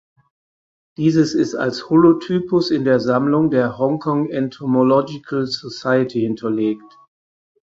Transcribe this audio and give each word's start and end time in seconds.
Dieses 0.97 1.35
ist 1.35 1.53
als 1.53 1.91
Holotypus 1.91 2.71
in 2.71 2.85
der 2.85 2.99
Sammlung 2.99 3.51
der 3.51 3.77
Hongkong 3.77 4.31
Entomological 4.31 5.45
Society 5.45 6.21
hinterlegt. 6.21 6.97